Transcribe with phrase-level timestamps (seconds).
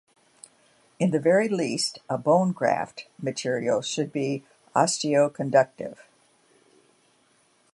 [0.97, 4.43] In the very least, a bone graft material should be
[4.75, 5.97] osteoconductive.